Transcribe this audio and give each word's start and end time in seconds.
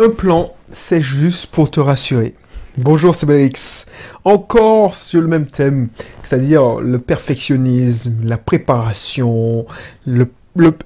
Un 0.00 0.10
plan, 0.10 0.52
c'est 0.72 1.00
juste 1.00 1.46
pour 1.46 1.70
te 1.70 1.78
rassurer. 1.78 2.34
Bonjour, 2.76 3.14
c'est 3.14 3.26
Bélix. 3.26 3.86
Encore 4.24 4.92
sur 4.92 5.20
le 5.20 5.28
même 5.28 5.46
thème, 5.46 5.88
c'est-à-dire 6.24 6.80
le 6.80 6.98
perfectionnisme, 6.98 8.16
la 8.24 8.36
préparation, 8.36 9.66
le, 10.04 10.28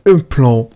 un 0.04 0.18
plan. 0.18 0.68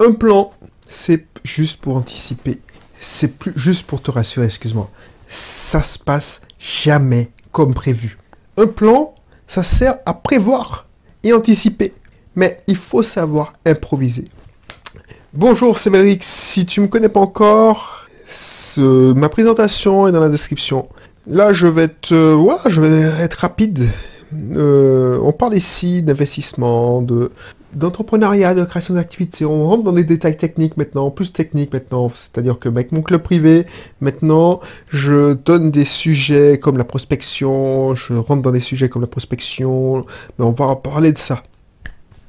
Un 0.00 0.10
plan, 0.10 0.52
c'est 0.88 1.24
juste 1.44 1.80
pour 1.80 1.94
anticiper. 1.94 2.60
C'est 2.98 3.38
plus 3.38 3.52
juste 3.54 3.86
pour 3.86 4.02
te 4.02 4.10
rassurer, 4.10 4.46
excuse-moi. 4.46 4.90
Ça 5.28 5.84
se 5.84 6.00
passe 6.00 6.40
jamais 6.58 7.30
comme 7.52 7.74
prévu. 7.74 8.18
Un 8.56 8.66
plan, 8.66 9.14
ça 9.46 9.62
sert 9.62 9.98
à 10.04 10.14
prévoir 10.14 10.88
et 11.22 11.32
anticiper. 11.32 11.94
Mais 12.34 12.60
il 12.66 12.76
faut 12.76 13.04
savoir 13.04 13.52
improviser. 13.64 14.24
Bonjour, 15.34 15.78
c'est 15.78 15.88
Mérix. 15.88 16.26
Si 16.26 16.66
tu 16.66 16.82
me 16.82 16.88
connais 16.88 17.08
pas 17.08 17.20
encore, 17.20 18.06
ma 18.76 19.30
présentation 19.30 20.06
est 20.06 20.12
dans 20.12 20.20
la 20.20 20.28
description. 20.28 20.90
Là, 21.26 21.54
je 21.54 21.66
vais 21.66 21.84
être, 21.84 22.14
voilà, 22.14 22.60
je 22.68 22.82
vais 22.82 23.22
être 23.22 23.36
rapide. 23.36 23.88
Euh, 24.54 25.18
on 25.22 25.32
parle 25.32 25.54
ici 25.54 26.02
d'investissement, 26.02 27.00
de 27.00 27.30
d'entrepreneuriat, 27.72 28.52
de 28.52 28.62
création 28.64 28.92
d'activités. 28.92 29.46
On 29.46 29.66
rentre 29.66 29.84
dans 29.84 29.92
des 29.92 30.04
détails 30.04 30.36
techniques 30.36 30.76
maintenant, 30.76 31.10
plus 31.10 31.32
techniques 31.32 31.72
maintenant. 31.72 32.12
C'est-à-dire 32.14 32.58
que 32.58 32.68
avec 32.68 32.92
mon 32.92 33.00
club 33.00 33.22
privé, 33.22 33.64
maintenant, 34.02 34.60
je 34.88 35.32
donne 35.32 35.70
des 35.70 35.86
sujets 35.86 36.58
comme 36.58 36.76
la 36.76 36.84
prospection. 36.84 37.94
Je 37.94 38.12
rentre 38.12 38.42
dans 38.42 38.50
des 38.50 38.60
sujets 38.60 38.90
comme 38.90 39.00
la 39.00 39.08
prospection. 39.08 40.04
Mais 40.38 40.44
on 40.44 40.52
va 40.52 40.76
parler 40.76 41.10
de 41.10 41.18
ça. 41.18 41.42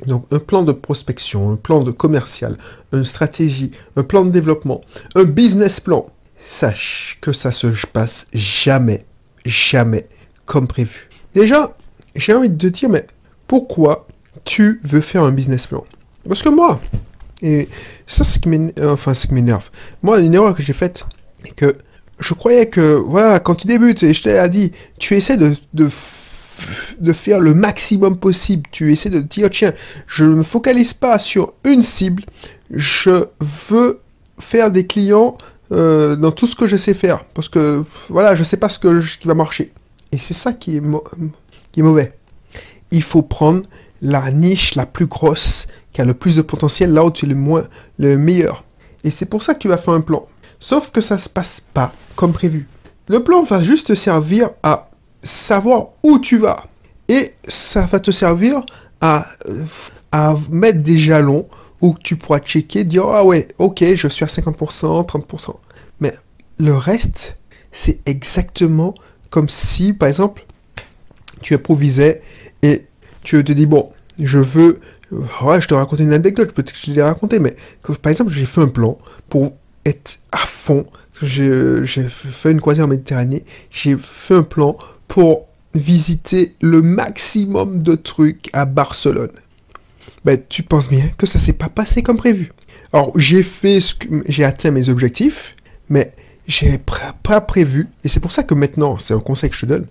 Donc 0.06 0.26
un 0.32 0.40
plan 0.40 0.64
de 0.64 0.72
prospection, 0.72 1.52
un 1.52 1.56
plan 1.56 1.82
de 1.82 1.92
commercial, 1.92 2.58
une 2.92 3.06
stratégie, 3.06 3.72
un 3.96 4.04
plan 4.04 4.26
de 4.26 4.30
développement, 4.30 4.82
un 5.16 5.24
business 5.24 5.80
plan. 5.80 6.08
Sache 6.38 7.18
que 7.22 7.32
ça 7.32 7.52
se 7.52 7.68
passe 7.92 8.28
jamais, 8.34 9.06
jamais 9.46 10.08
comme 10.46 10.68
prévu. 10.68 11.08
Déjà, 11.34 11.76
j'ai 12.16 12.34
envie 12.34 12.50
de 12.50 12.58
te 12.58 12.68
dire, 12.68 12.90
mais 12.90 13.08
pourquoi 13.48 14.08
tu 14.44 14.82
veux 14.84 15.02
faire 15.02 15.24
un 15.24 15.32
business 15.32 15.68
plan? 15.68 15.86
Parce 16.28 16.44
que 16.44 16.50
moi, 16.50 16.82
et 17.42 17.70
ça 18.08 18.24
c'est 18.24 18.34
ce 18.34 18.40
qui 18.40 18.50
m'énerve, 18.50 18.90
enfin. 18.92 19.14
Moi, 20.02 20.20
une 20.20 20.34
erreur 20.34 20.54
que 20.54 20.64
j'ai 20.64 20.74
faite, 20.74 21.06
que 21.56 21.78
je 22.20 22.34
croyais 22.34 22.68
que, 22.68 22.96
voilà, 22.96 23.40
quand 23.40 23.56
tu 23.56 23.68
débutes, 23.68 24.04
et 24.04 24.14
je 24.14 24.22
t'ai 24.22 24.50
dit, 24.50 24.72
tu 25.00 25.16
essaies 25.16 25.38
de 25.38 25.90
de 27.00 27.14
faire 27.14 27.40
le 27.40 27.54
maximum 27.54 28.18
possible. 28.18 28.64
Tu 28.72 28.92
essaies 28.92 29.10
de 29.10 29.20
dire, 29.20 29.50
tiens, 29.50 29.74
je 30.08 30.26
ne 30.26 30.36
me 30.36 30.44
focalise 30.44 30.94
pas 30.94 31.20
sur 31.20 31.54
une 31.64 31.82
cible, 31.82 32.24
je 32.72 33.26
veux 33.40 34.00
faire 34.40 34.72
des 34.72 34.88
clients 34.88 35.38
euh, 35.72 36.16
dans 36.16 36.32
tout 36.32 36.46
ce 36.46 36.56
que 36.56 36.68
je 36.68 36.78
sais 36.78 36.94
faire. 36.94 37.24
Parce 37.26 37.50
que, 37.50 37.84
voilà, 38.10 38.36
je 38.36 38.40
ne 38.40 38.46
sais 38.46 38.58
pas 38.58 38.70
ce, 38.70 38.80
que 38.80 39.02
qui 39.18 39.28
va 39.28 39.34
marcher. 39.34 39.72
Et 40.12 40.18
c'est 40.18 40.34
ça 40.34 40.54
qui 40.54 40.78
est, 40.78 40.82
qui 41.72 41.80
est 41.80 41.84
mauvais. 41.84 42.14
Il 42.92 43.04
faut 43.04 43.24
prendre 43.24 43.64
la 44.02 44.32
niche 44.32 44.76
la 44.76 44.86
plus 44.86 45.08
grosse, 45.08 45.68
qui 45.94 46.02
a 46.02 46.06
le 46.06 46.14
plus 46.14 46.36
de 46.36 46.42
potentiel, 46.42 46.94
là 46.94 47.06
où 47.06 47.12
tu 47.12 47.26
es 47.26 47.30
le, 47.30 47.36
moins, 47.36 47.64
le 47.98 48.18
meilleur. 48.18 48.64
Et 49.04 49.10
c'est 49.10 49.26
pour 49.26 49.44
ça 49.44 49.54
que 49.54 49.60
tu 49.60 49.70
vas 49.70 49.78
faire 49.78 49.94
un 49.94 50.02
plan. 50.02 50.28
Sauf 50.60 50.92
que 50.92 51.02
ça 51.02 51.16
ne 51.16 51.20
se 51.20 51.30
passe 51.30 51.62
pas 51.74 51.92
comme 52.16 52.34
prévu. 52.34 52.68
Le 53.08 53.24
plan 53.24 53.44
va 53.44 53.62
juste 53.62 53.96
servir 53.96 54.50
à 54.62 54.90
savoir 55.24 55.88
où 56.04 56.20
tu 56.20 56.38
vas. 56.38 56.66
Et 57.10 57.34
ça 57.48 57.82
va 57.82 58.00
te 58.00 58.12
servir 58.12 58.66
à, 59.02 59.28
mettre 60.50 60.80
des 60.80 60.98
jalons 60.98 61.48
où 61.82 61.96
tu 62.02 62.16
pourras 62.16 62.40
checker, 62.40 62.84
dire 62.84 63.06
ah 63.08 63.26
ouais, 63.26 63.48
ok, 63.58 63.84
je 63.96 64.08
suis 64.08 64.24
à 64.24 64.28
50%, 64.28 65.06
30%. 65.06 65.56
Mais 66.00 66.14
le 66.58 66.74
reste, 66.74 67.38
c'est 67.72 68.00
exactement 68.08 68.94
comme 69.30 69.50
si, 69.50 69.92
par 69.94 70.08
exemple, 70.08 70.46
tu 71.42 71.56
improvisais 71.56 72.22
et 72.62 72.86
tu 73.24 73.44
te 73.44 73.52
dis 73.52 73.66
bon, 73.66 73.92
je 74.20 74.40
veux, 74.40 74.80
je 75.12 75.68
te 75.68 75.74
raconte 75.74 76.00
une 76.00 76.14
anecdote, 76.14 76.54
peut-être 76.54 76.72
que 76.72 76.78
je 76.86 76.92
l'ai 76.92 77.02
raconté, 77.02 77.40
mais 77.40 77.56
par 78.02 78.12
exemple, 78.12 78.32
j'ai 78.32 78.46
fait 78.46 78.62
un 78.62 78.68
plan 78.68 78.98
pour 79.30 79.54
être 79.86 80.20
à 80.32 80.38
fond. 80.38 80.86
J'ai 81.22 81.86
fait 82.10 82.52
une 82.52 82.62
croisière 82.62 82.86
en 82.86 82.90
Méditerranée, 82.90 83.46
j'ai 83.72 83.98
fait 83.98 84.36
un 84.36 84.44
plan 84.44 84.78
pour 85.08 85.48
visiter 85.74 86.54
le 86.62 86.82
maximum 86.82 87.82
de 87.82 87.96
trucs 87.96 88.50
à 88.54 88.66
Barcelone. 88.66 89.32
Ben, 90.26 90.40
tu 90.48 90.64
penses 90.64 90.90
bien 90.90 91.10
que 91.18 91.26
ça 91.26 91.40
s'est 91.40 91.54
pas 91.54 91.70
passé 91.70 92.04
comme 92.04 92.18
prévu. 92.18 92.52
Alors, 92.94 93.12
j'ai 93.18 93.44
fait 93.44 93.82
ce 93.82 93.96
que, 93.96 94.08
j'ai 94.28 94.44
atteint 94.44 94.72
mes 94.72 94.90
objectifs, 94.90 95.56
mais 95.90 96.14
j'ai 96.48 96.78
pas 96.78 97.42
prévu, 97.42 97.88
et 98.04 98.08
c'est 98.08 98.20
pour 98.20 98.32
ça 98.32 98.44
que 98.44 98.54
maintenant, 98.54 98.98
c'est 99.00 99.14
un 99.14 99.20
conseil 99.20 99.50
que 99.50 99.56
je 99.56 99.62
te 99.62 99.66
donne, 99.66 99.88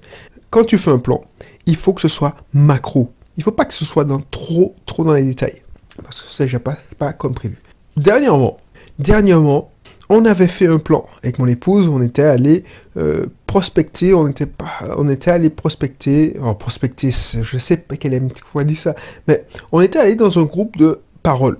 quand 0.50 0.64
tu 0.64 0.78
fais 0.78 0.90
un 0.90 0.98
plan, 0.98 1.24
il 1.66 1.76
faut 1.76 1.92
que 1.92 2.00
ce 2.00 2.08
soit 2.08 2.36
macro. 2.52 3.12
Il 3.36 3.42
faut 3.42 3.52
pas 3.52 3.64
que 3.64 3.74
ce 3.74 3.84
soit 3.84 4.04
dans 4.04 4.20
trop, 4.20 4.76
trop 4.84 5.04
dans 5.04 5.14
les 5.14 5.22
détails. 5.22 5.62
Parce 6.02 6.20
que 6.20 6.28
ça, 6.28 6.46
j'ai 6.46 6.58
pas, 6.58 6.76
pas 6.98 7.12
comme 7.12 7.34
prévu. 7.34 7.58
Dernièrement, 7.96 8.58
dernièrement, 8.98 9.70
on 10.08 10.24
avait 10.24 10.48
fait 10.48 10.66
un 10.66 10.78
plan 10.78 11.06
avec 11.22 11.38
mon 11.38 11.46
épouse, 11.46 11.88
on 11.88 12.02
était 12.02 12.22
allé 12.22 12.64
euh, 12.96 13.26
prospecter, 13.52 14.14
on 14.14 14.28
était, 14.28 14.48
on 14.96 15.10
était 15.10 15.30
allé 15.30 15.50
prospecter, 15.50 16.34
oh, 16.42 16.54
prospecter, 16.54 17.10
je 17.10 17.58
sais 17.58 17.76
pas 17.76 17.96
quelle 17.96 18.14
est 18.14 18.42
quoi 18.50 18.64
dit 18.64 18.74
ça, 18.74 18.94
mais 19.28 19.44
on 19.72 19.82
était 19.82 19.98
allé 19.98 20.14
dans 20.14 20.38
un 20.38 20.44
groupe 20.44 20.78
de 20.78 21.00
paroles. 21.22 21.58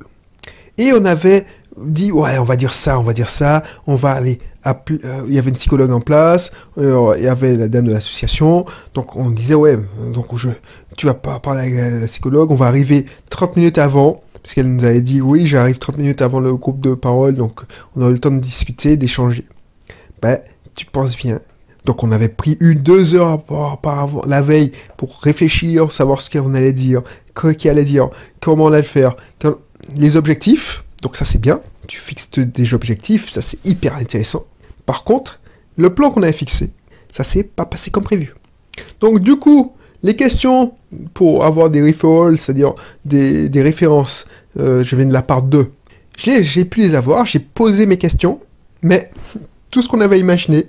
Et 0.79 0.95
on 0.95 1.05
avait 1.05 1.45
dit, 1.77 2.11
ouais, 2.11 2.39
on 2.39 2.45
va 2.45 2.57
dire 2.57 2.73
ça, 2.73 2.99
on 2.99 3.03
va 3.03 3.13
dire 3.13 3.29
ça, 3.29 3.63
on 3.87 3.95
va 3.95 4.13
aller 4.13 4.41
appeler, 4.63 5.01
euh, 5.05 5.25
il 5.27 5.35
y 5.35 5.39
avait 5.39 5.51
une 5.51 5.57
psychologue 5.57 5.91
en 5.91 6.01
place, 6.01 6.51
euh, 6.79 7.15
il 7.19 7.25
y 7.25 7.29
avait 7.29 7.57
la 7.57 7.69
dame 7.69 7.85
de 7.85 7.93
l'association, 7.93 8.65
donc 8.95 9.15
on 9.15 9.29
disait, 9.29 9.55
ouais, 9.55 9.79
donc 10.15 10.35
je, 10.35 10.49
tu 10.97 11.05
vas 11.05 11.13
pas 11.13 11.41
parler 11.41 11.61
avec 11.61 12.01
la 12.01 12.07
psychologue, 12.07 12.51
on 12.53 12.57
va 12.57 12.69
arriver 12.69 13.05
30 13.29 13.57
minutes 13.57 13.77
avant, 13.77 14.23
parce 14.43 14.55
qu'elle 14.55 14.75
nous 14.75 14.85
avait 14.85 15.03
dit 15.03 15.21
oui, 15.21 15.45
j'arrive 15.45 15.77
30 15.77 15.99
minutes 15.99 16.23
avant 16.23 16.41
le 16.41 16.55
groupe 16.55 16.81
de 16.81 16.95
parole, 16.95 17.35
donc 17.35 17.61
on 17.97 18.07
a 18.07 18.09
eu 18.09 18.13
le 18.13 18.19
temps 18.19 18.31
de 18.31 18.39
discuter, 18.39 18.97
d'échanger. 18.97 19.47
Ben, 20.23 20.39
tu 20.75 20.87
penses 20.87 21.19
bien. 21.19 21.41
Donc 21.85 22.05
on 22.05 22.13
avait 22.13 22.29
pris 22.29 22.57
une, 22.61 22.81
deux 22.81 23.15
heures 23.15 23.43
par, 23.43 24.09
la 24.27 24.43
veille 24.43 24.73
pour 24.97 25.19
réfléchir, 25.21 25.91
savoir 25.91 26.21
ce 26.21 26.31
qu'on 26.31 26.55
allait 26.55 26.73
dire, 26.73 27.03
quoi 27.35 27.55
qu'il 27.55 27.71
allait 27.71 27.85
dire, 27.85 28.09
comment 28.41 28.65
on 28.65 28.69
allait 28.69 28.79
le 28.79 28.85
faire, 28.85 29.17
les 29.97 30.17
objectifs. 30.17 30.85
Donc 31.03 31.17
ça 31.17 31.25
c'est 31.25 31.41
bien, 31.41 31.61
tu 31.89 31.99
fixes 31.99 32.31
des 32.31 32.75
objectifs, 32.75 33.31
ça 33.31 33.43
c'est 33.43 33.65
hyper 33.67 33.97
intéressant. 33.97 34.45
Par 34.87 35.03
contre, 35.05 35.41
le 35.77 35.93
plan 35.93 36.11
qu'on 36.11 36.23
avait 36.23 36.33
fixé, 36.33 36.71
ça 37.11 37.25
s'est 37.25 37.43
pas 37.43 37.67
passé 37.67 37.91
comme 37.91 38.05
prévu. 38.05 38.35
Donc 39.01 39.21
du 39.21 39.37
coup, 39.37 39.73
les 40.03 40.15
questions 40.15 40.75
pour 41.15 41.45
avoir 41.45 41.71
des 41.71 41.83
referrals, 41.83 42.39
c'est-à-dire 42.39 42.75
des, 43.05 43.51
références, 43.63 44.27
euh, 44.59 44.85
je 44.85 44.97
viens 44.97 45.07
de 45.07 45.13
la 45.13 45.23
part 45.23 45.43
2. 45.43 45.71
J'ai 46.17 46.65
pu 46.65 46.81
les 46.81 46.95
avoir, 46.95 47.27
j'ai 47.27 47.41
posé 47.41 47.87
mes 47.87 47.97
questions, 47.97 48.41
mais 48.83 49.11
tout 49.71 49.83
ce 49.83 49.89
qu'on 49.89 50.01
avait 50.01 50.21
imaginé 50.21 50.67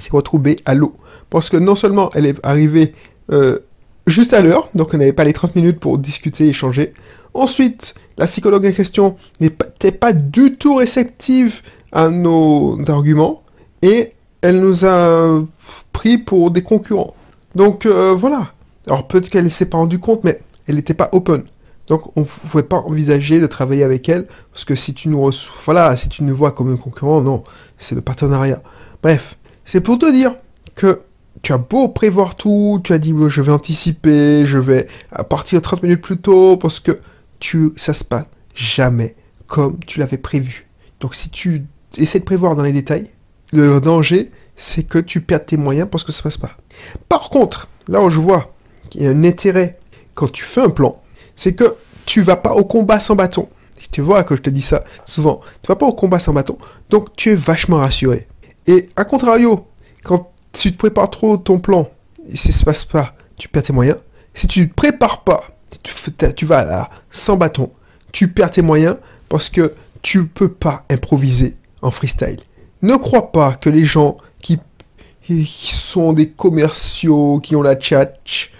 s'est 0.00 0.10
retrouvé 0.12 0.56
à 0.64 0.74
l'eau. 0.74 0.94
Parce 1.30 1.50
que 1.50 1.56
non 1.56 1.74
seulement 1.74 2.10
elle 2.14 2.26
est 2.26 2.36
arrivée 2.42 2.94
euh, 3.32 3.58
juste 4.06 4.32
à 4.32 4.40
l'heure, 4.40 4.68
donc 4.74 4.94
on 4.94 4.98
n'avait 4.98 5.12
pas 5.12 5.24
les 5.24 5.32
30 5.32 5.56
minutes 5.56 5.80
pour 5.80 5.98
discuter, 5.98 6.48
échanger. 6.48 6.92
Ensuite, 7.32 7.94
la 8.16 8.26
psychologue 8.26 8.66
en 8.66 8.72
question 8.72 9.16
n'était 9.40 9.92
pas 9.92 10.12
du 10.12 10.56
tout 10.56 10.76
réceptive 10.76 11.62
à 11.92 12.08
nos 12.08 12.78
arguments 12.88 13.42
et 13.82 14.12
elle 14.42 14.60
nous 14.60 14.84
a 14.84 15.42
pris 15.92 16.18
pour 16.18 16.50
des 16.50 16.62
concurrents. 16.62 17.14
Donc 17.54 17.86
euh, 17.86 18.14
voilà, 18.14 18.52
alors 18.86 19.06
peut-être 19.06 19.30
qu'elle 19.30 19.44
ne 19.44 19.48
s'est 19.48 19.66
pas 19.66 19.78
rendue 19.78 19.98
compte, 19.98 20.22
mais 20.24 20.40
elle 20.66 20.76
n'était 20.76 20.94
pas 20.94 21.08
open. 21.12 21.44
Donc 21.86 22.16
on 22.16 22.20
ne 22.20 22.26
pouvait 22.26 22.62
pas 22.62 22.78
envisager 22.78 23.40
de 23.40 23.46
travailler 23.46 23.84
avec 23.84 24.08
elle, 24.08 24.26
parce 24.52 24.64
que 24.64 24.74
si 24.74 24.94
tu 24.94 25.08
nous 25.08 25.30
voilà, 25.64 25.96
si 25.96 26.08
tu 26.08 26.24
nous 26.24 26.34
vois 26.34 26.52
comme 26.52 26.72
un 26.72 26.76
concurrent, 26.76 27.20
non, 27.20 27.42
c'est 27.78 27.94
le 27.94 28.00
partenariat. 28.00 28.62
Bref, 29.02 29.36
c'est 29.64 29.80
pour 29.80 29.98
te 29.98 30.10
dire 30.10 30.34
que 30.74 31.02
tu 31.42 31.52
as 31.52 31.58
beau 31.58 31.88
prévoir 31.88 32.36
tout, 32.36 32.80
tu 32.82 32.92
as 32.92 32.98
dit 32.98 33.14
je 33.28 33.42
vais 33.42 33.52
anticiper, 33.52 34.46
je 34.46 34.58
vais 34.58 34.88
partir 35.28 35.60
30 35.60 35.82
minutes 35.82 36.00
plus 36.00 36.16
tôt, 36.16 36.56
parce 36.56 36.80
que 36.80 36.98
tu, 37.38 37.72
ça 37.76 37.92
se 37.92 38.04
passe 38.04 38.24
jamais 38.54 39.16
comme 39.46 39.78
tu 39.86 39.98
l'avais 39.98 40.18
prévu. 40.18 40.66
Donc 41.00 41.14
si 41.14 41.30
tu 41.30 41.64
essaies 41.96 42.20
de 42.20 42.24
prévoir 42.24 42.56
dans 42.56 42.62
les 42.62 42.72
détails, 42.72 43.10
le 43.52 43.80
danger, 43.80 44.30
c'est 44.56 44.84
que 44.84 44.98
tu 44.98 45.20
perds 45.20 45.44
tes 45.44 45.56
moyens 45.56 45.88
parce 45.90 46.04
que 46.04 46.12
ça 46.12 46.20
ne 46.20 46.24
passe 46.24 46.38
pas. 46.38 46.56
Par 47.08 47.30
contre, 47.30 47.68
là 47.88 48.02
où 48.02 48.10
je 48.10 48.18
vois 48.18 48.54
il 48.94 49.02
y 49.02 49.06
a 49.06 49.10
un 49.10 49.24
intérêt 49.24 49.78
quand 50.14 50.30
tu 50.30 50.44
fais 50.44 50.60
un 50.60 50.70
plan, 50.70 51.00
c'est 51.36 51.54
que 51.54 51.74
tu 52.06 52.22
vas 52.22 52.36
pas 52.36 52.54
au 52.54 52.64
combat 52.64 53.00
sans 53.00 53.16
bâton. 53.16 53.48
Tu 53.90 54.00
vois 54.00 54.24
que 54.24 54.34
je 54.34 54.40
te 54.42 54.50
dis 54.50 54.62
ça 54.62 54.84
souvent. 55.04 55.40
Tu 55.62 55.68
vas 55.68 55.76
pas 55.76 55.86
au 55.86 55.92
combat 55.92 56.18
sans 56.18 56.32
bâton, 56.32 56.58
donc 56.90 57.14
tu 57.16 57.30
es 57.30 57.34
vachement 57.34 57.76
rassuré. 57.76 58.26
Et 58.66 58.88
à 58.96 59.04
contrario, 59.04 59.66
quand 60.02 60.32
tu 60.52 60.72
te 60.72 60.78
prépares 60.78 61.10
trop 61.10 61.36
ton 61.36 61.58
plan, 61.58 61.88
et 62.28 62.36
si 62.36 62.52
ça 62.52 62.58
se 62.60 62.64
passe 62.64 62.84
pas, 62.84 63.14
tu 63.36 63.48
perds 63.48 63.64
tes 63.64 63.72
moyens. 63.72 63.98
Si 64.32 64.48
tu 64.48 64.60
ne 64.60 64.66
prépares 64.66 65.22
pas, 65.24 65.44
tu, 66.36 66.46
vas 66.46 66.64
là 66.64 66.90
sans 67.10 67.36
bâton, 67.36 67.70
tu 68.12 68.28
perds 68.28 68.52
tes 68.52 68.62
moyens 68.62 68.96
parce 69.28 69.50
que 69.50 69.74
tu 70.02 70.26
peux 70.26 70.48
pas 70.48 70.84
improviser 70.90 71.56
en 71.82 71.90
freestyle. 71.90 72.40
Ne 72.82 72.96
crois 72.96 73.32
pas 73.32 73.54
que 73.54 73.70
les 73.70 73.84
gens 73.84 74.16
qui, 74.40 74.58
qui 75.22 75.74
sont 75.74 76.12
des 76.12 76.30
commerciaux, 76.30 77.40
qui 77.40 77.56
ont 77.56 77.62
la 77.62 77.76
tchatch, 77.76 78.52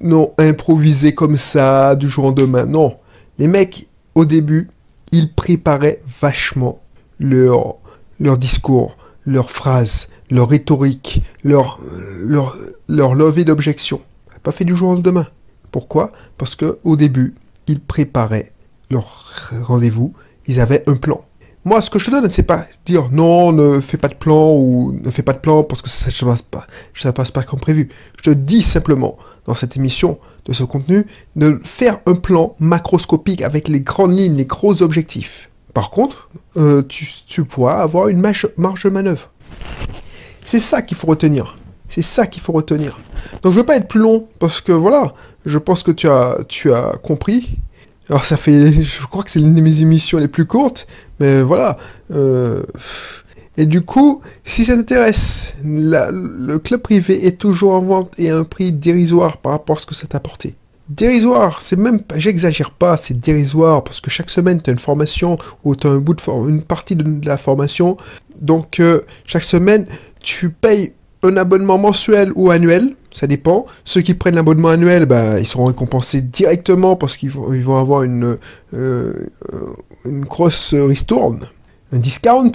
n'ont 0.00 0.32
improvisé 0.38 1.14
comme 1.14 1.36
ça 1.36 1.94
du 1.94 2.08
jour 2.08 2.24
au 2.24 2.28
lendemain. 2.28 2.64
Non. 2.64 2.96
Les 3.38 3.46
mecs, 3.46 3.88
au 4.14 4.24
début, 4.24 4.70
ils 5.12 5.32
préparaient 5.32 6.00
vachement 6.20 6.80
leur, 7.18 7.76
leur 8.20 8.38
discours, 8.38 8.96
leurs 9.28 9.50
phrases, 9.50 10.08
leur 10.30 10.48
rhétorique, 10.48 11.22
leur, 11.44 11.78
leur, 12.18 12.56
leur 12.88 13.14
levée 13.14 13.44
d'objection. 13.44 14.00
Pas 14.42 14.52
fait 14.52 14.64
du 14.64 14.74
jour 14.74 14.90
au 14.90 14.94
lendemain. 14.94 15.26
Pourquoi? 15.70 16.12
Parce 16.38 16.56
que 16.56 16.78
au 16.82 16.96
début, 16.96 17.34
ils 17.66 17.80
préparaient 17.80 18.52
leur 18.90 19.42
rendez-vous, 19.62 20.14
ils 20.46 20.60
avaient 20.60 20.82
un 20.88 20.96
plan. 20.96 21.22
Moi, 21.64 21.82
ce 21.82 21.90
que 21.90 21.98
je 21.98 22.06
te 22.06 22.10
donne, 22.10 22.30
c'est 22.30 22.44
pas 22.44 22.66
dire 22.86 23.10
non, 23.12 23.52
ne 23.52 23.80
fais 23.80 23.98
pas 23.98 24.08
de 24.08 24.14
plan 24.14 24.52
ou 24.54 24.98
ne 25.04 25.10
fais 25.10 25.22
pas 25.22 25.34
de 25.34 25.38
plan 25.38 25.64
parce 25.64 25.82
que 25.82 25.90
ça 25.90 26.08
ne 26.08 26.30
passe 26.30 26.42
pas, 26.42 26.66
passe 27.12 27.30
pas 27.30 27.42
comme 27.42 27.60
prévu. 27.60 27.90
Je 28.16 28.30
te 28.30 28.34
dis 28.34 28.62
simplement 28.62 29.18
dans 29.44 29.54
cette 29.54 29.76
émission 29.76 30.18
de 30.46 30.54
ce 30.54 30.64
contenu 30.64 31.04
de 31.36 31.60
faire 31.64 32.00
un 32.06 32.14
plan 32.14 32.56
macroscopique 32.58 33.42
avec 33.42 33.68
les 33.68 33.80
grandes 33.80 34.16
lignes, 34.16 34.36
les 34.36 34.46
gros 34.46 34.82
objectifs. 34.82 35.47
Par 35.74 35.90
contre, 35.90 36.28
euh, 36.56 36.82
tu, 36.82 37.44
pourras 37.44 37.80
avoir 37.82 38.08
une 38.08 38.20
marge, 38.20 38.48
de 38.84 38.88
manœuvre. 38.90 39.30
C'est 40.42 40.58
ça 40.58 40.82
qu'il 40.82 40.96
faut 40.96 41.06
retenir. 41.06 41.56
C'est 41.88 42.02
ça 42.02 42.26
qu'il 42.26 42.42
faut 42.42 42.52
retenir. 42.52 42.98
Donc 43.42 43.52
je 43.52 43.60
veux 43.60 43.66
pas 43.66 43.76
être 43.76 43.88
plus 43.88 44.00
long 44.00 44.28
parce 44.38 44.60
que 44.60 44.72
voilà, 44.72 45.14
je 45.46 45.58
pense 45.58 45.82
que 45.82 45.90
tu 45.90 46.08
as, 46.08 46.38
tu 46.48 46.72
as 46.72 46.98
compris. 47.02 47.58
Alors 48.08 48.24
ça 48.24 48.36
fait, 48.36 48.72
je 48.82 49.06
crois 49.06 49.22
que 49.22 49.30
c'est 49.30 49.40
l'une 49.40 49.54
de 49.54 49.60
mes 49.60 49.82
émissions 49.82 50.18
les 50.18 50.28
plus 50.28 50.46
courtes, 50.46 50.86
mais 51.20 51.42
voilà. 51.42 51.76
Euh, 52.12 52.62
et 53.56 53.66
du 53.66 53.82
coup, 53.82 54.20
si 54.44 54.64
ça 54.64 54.76
t'intéresse, 54.76 55.56
le 55.64 56.56
club 56.58 56.80
privé 56.80 57.26
est 57.26 57.38
toujours 57.38 57.72
en 57.72 57.82
vente 57.82 58.18
et 58.18 58.30
à 58.30 58.36
un 58.38 58.44
prix 58.44 58.72
dérisoire 58.72 59.38
par 59.38 59.52
rapport 59.52 59.76
à 59.76 59.80
ce 59.80 59.86
que 59.86 59.94
ça 59.94 60.06
t'a 60.06 60.18
apporté. 60.18 60.54
Dérisoire, 60.88 61.60
c'est 61.60 61.76
même, 61.76 62.00
j'exagère 62.16 62.70
pas, 62.70 62.96
c'est 62.96 63.18
dérisoire 63.20 63.84
parce 63.84 64.00
que 64.00 64.08
chaque 64.08 64.30
semaine 64.30 64.62
tu 64.62 64.70
as 64.70 64.72
une 64.72 64.78
formation 64.78 65.36
ou 65.62 65.76
tu 65.76 65.86
as 65.86 65.90
un 65.90 65.98
bout 65.98 66.14
de 66.14 66.48
une 66.48 66.62
partie 66.62 66.96
de, 66.96 67.26
la 67.26 67.36
formation. 67.36 67.98
Donc 68.40 68.80
euh, 68.80 69.02
chaque 69.26 69.42
semaine 69.42 69.86
tu 70.20 70.48
payes 70.48 70.94
un 71.22 71.36
abonnement 71.36 71.76
mensuel 71.76 72.32
ou 72.36 72.50
annuel, 72.50 72.94
ça 73.12 73.26
dépend. 73.26 73.66
Ceux 73.84 74.00
qui 74.00 74.14
prennent 74.14 74.36
l'abonnement 74.36 74.68
annuel, 74.68 75.04
bah, 75.04 75.38
ils 75.38 75.46
seront 75.46 75.66
récompensés 75.66 76.22
directement 76.22 76.96
parce 76.96 77.18
qu'ils 77.18 77.30
vont, 77.32 77.76
avoir 77.76 78.02
une, 78.04 78.38
euh, 78.72 79.12
une 80.06 80.24
grosse 80.24 80.72
ristourne, 80.72 81.48
un 81.92 81.98
discount. 81.98 82.52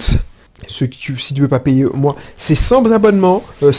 Ceux 0.66 0.86
qui, 0.86 1.12
si 1.18 1.34
tu 1.34 1.42
veux 1.42 1.48
pas 1.48 1.60
payer, 1.60 1.84
moi, 1.94 2.16
c'est 2.36 2.54
sans 2.54 2.84
abonnement, 2.90 3.42
euh, 3.62 3.72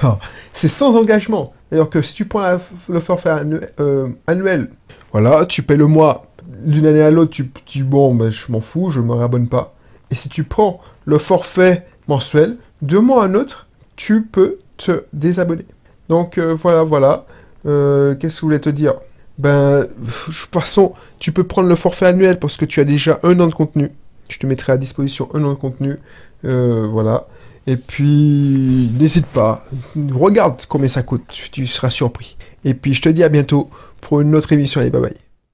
pas, 0.00 0.18
c'est 0.52 0.68
sans 0.68 0.96
engagement. 0.96 1.52
Alors 1.72 1.88
que 1.88 2.02
si 2.02 2.12
tu 2.12 2.26
prends 2.26 2.58
le 2.88 3.00
forfait 3.00 3.34
euh, 3.80 4.08
annuel, 4.26 4.68
voilà, 5.10 5.46
tu 5.46 5.62
payes 5.62 5.78
le 5.78 5.86
mois 5.86 6.26
d'une 6.46 6.86
année 6.86 7.00
à 7.00 7.10
l'autre, 7.10 7.30
tu, 7.30 7.50
dis 7.66 7.82
bon, 7.82 8.14
ben, 8.14 8.30
je 8.30 8.52
m'en 8.52 8.60
fous, 8.60 8.90
je 8.90 9.00
me 9.00 9.14
réabonne 9.14 9.48
pas. 9.48 9.74
Et 10.10 10.14
si 10.14 10.28
tu 10.28 10.44
prends 10.44 10.80
le 11.06 11.16
forfait 11.16 11.86
mensuel, 12.08 12.58
de 12.82 12.98
mois 12.98 13.22
à 13.22 13.26
un 13.26 13.34
autre, 13.34 13.68
tu 13.96 14.22
peux 14.22 14.58
te 14.76 15.04
désabonner. 15.14 15.64
Donc 16.10 16.36
euh, 16.36 16.54
voilà, 16.54 16.82
voilà. 16.82 17.24
Euh, 17.64 18.14
qu'est-ce 18.16 18.34
que 18.34 18.40
je 18.40 18.46
voulais 18.46 18.60
te 18.60 18.68
dire? 18.68 18.94
Ben, 19.38 19.80
de 19.80 19.86
toute 20.26 20.52
façon, 20.52 20.92
tu 21.18 21.32
peux 21.32 21.44
prendre 21.44 21.68
le 21.68 21.76
forfait 21.76 22.06
annuel 22.06 22.38
parce 22.38 22.58
que 22.58 22.66
tu 22.66 22.80
as 22.80 22.84
déjà 22.84 23.18
un 23.22 23.40
an 23.40 23.46
de 23.46 23.54
contenu. 23.54 23.90
Je 24.28 24.38
te 24.38 24.46
mettrai 24.46 24.72
à 24.72 24.76
disposition 24.76 25.30
un 25.32 25.42
an 25.44 25.50
de 25.50 25.58
contenu. 25.58 25.96
Voilà. 26.42 27.26
Et 27.66 27.76
puis, 27.76 28.90
n'hésite 28.98 29.26
pas. 29.26 29.64
Regarde 30.12 30.62
combien 30.68 30.88
ça 30.88 31.02
coûte. 31.02 31.22
Tu 31.52 31.66
seras 31.66 31.90
surpris. 31.90 32.36
Et 32.64 32.74
puis, 32.74 32.94
je 32.94 33.02
te 33.02 33.08
dis 33.08 33.22
à 33.22 33.28
bientôt 33.28 33.70
pour 34.00 34.20
une 34.20 34.34
autre 34.34 34.52
émission. 34.52 34.80
Allez, 34.80 34.90
bye 34.90 35.02
bye. 35.02 35.31